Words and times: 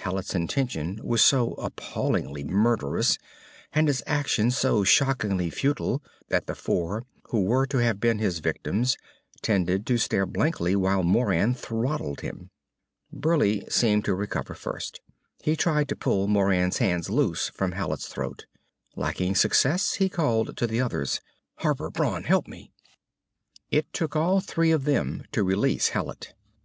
Hallet's 0.00 0.34
intention 0.34 0.98
was 1.04 1.22
so 1.22 1.52
appallingly 1.52 2.42
murderous 2.42 3.18
and 3.72 3.86
his 3.86 4.02
action 4.04 4.50
so 4.50 4.82
shockingly 4.82 5.48
futile 5.48 6.02
that 6.28 6.48
the 6.48 6.56
four 6.56 7.04
who 7.30 7.44
were 7.44 7.66
to 7.66 7.78
have 7.78 8.00
been 8.00 8.18
his 8.18 8.40
victims 8.40 8.96
tended 9.42 9.86
to 9.86 9.96
stare 9.96 10.26
blankly 10.26 10.74
while 10.74 11.04
Moran 11.04 11.54
throttled 11.54 12.22
him. 12.22 12.50
Burleigh 13.12 13.62
seemed 13.70 14.04
to 14.06 14.14
recover 14.16 14.54
first. 14.54 15.00
He 15.44 15.54
tried 15.54 15.88
to 15.90 15.94
pull 15.94 16.26
Moran's 16.26 16.78
hands 16.78 17.08
loose 17.08 17.50
from 17.50 17.70
Hallet's 17.70 18.08
throat. 18.08 18.46
Lacking 18.96 19.36
success 19.36 19.94
he 19.94 20.08
called 20.08 20.56
to 20.56 20.66
the 20.66 20.80
others. 20.80 21.20
"Harper! 21.58 21.90
Brawn! 21.90 22.24
Help 22.24 22.48
me!" 22.48 22.72
It 23.70 23.92
took 23.92 24.16
all 24.16 24.40
three 24.40 24.72
of 24.72 24.82
them 24.82 25.22
to 25.30 25.44
release 25.44 25.90
Hallet. 25.90 26.34